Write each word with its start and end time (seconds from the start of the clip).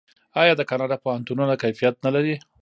آیا 0.41 0.53
د 0.57 0.61
کاناډا 0.69 0.97
پوهنتونونه 1.03 1.53
کیفیت 1.63 1.95
نلري؟ 2.05 2.35